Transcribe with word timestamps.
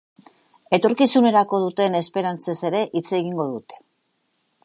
Etorkizunerako 0.77 1.59
duten 1.65 1.99
esperantzez 2.01 2.57
ere 2.71 2.83
hitz 3.01 3.05
egingo 3.21 3.49
dute. 3.53 3.81